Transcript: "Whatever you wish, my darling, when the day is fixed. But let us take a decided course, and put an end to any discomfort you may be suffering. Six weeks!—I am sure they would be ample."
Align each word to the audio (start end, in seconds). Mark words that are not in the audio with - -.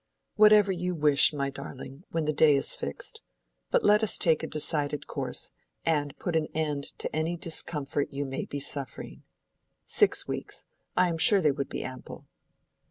"Whatever 0.35 0.71
you 0.71 0.95
wish, 0.95 1.31
my 1.31 1.51
darling, 1.51 2.05
when 2.09 2.25
the 2.25 2.33
day 2.33 2.55
is 2.55 2.75
fixed. 2.75 3.21
But 3.69 3.83
let 3.83 4.01
us 4.01 4.17
take 4.17 4.41
a 4.41 4.47
decided 4.47 5.05
course, 5.05 5.51
and 5.85 6.17
put 6.17 6.35
an 6.35 6.47
end 6.55 6.85
to 6.97 7.15
any 7.15 7.37
discomfort 7.37 8.07
you 8.11 8.25
may 8.25 8.45
be 8.45 8.59
suffering. 8.59 9.21
Six 9.85 10.27
weeks!—I 10.27 11.07
am 11.07 11.19
sure 11.19 11.39
they 11.39 11.51
would 11.51 11.69
be 11.69 11.83
ample." 11.83 12.25